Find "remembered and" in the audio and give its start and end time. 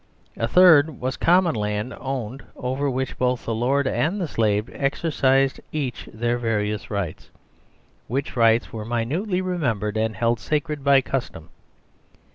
9.43-10.15